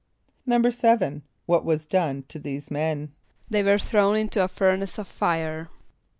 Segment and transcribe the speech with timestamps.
[0.27, 3.11] = =7.= What was done to these men?
[3.51, 5.69] =They were thrown into a furnace of fire.